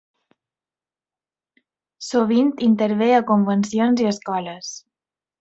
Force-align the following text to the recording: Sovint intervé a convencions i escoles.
Sovint 2.07 2.49
intervé 2.69 3.11
a 3.19 3.21
convencions 3.29 4.03
i 4.07 4.09
escoles. 4.15 4.73